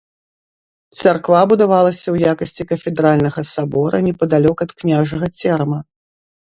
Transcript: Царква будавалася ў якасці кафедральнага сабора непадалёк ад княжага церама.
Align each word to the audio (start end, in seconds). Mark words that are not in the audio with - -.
Царква 1.01 1.41
будавалася 1.51 2.03
ў 2.11 2.17
якасці 2.33 2.63
кафедральнага 2.73 3.41
сабора 3.53 3.97
непадалёк 4.09 4.57
ад 4.69 4.79
княжага 4.83 5.27
церама. 5.41 5.79